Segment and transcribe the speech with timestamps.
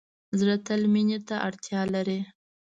[0.39, 2.19] زړه تل مینې ته اړتیا لري.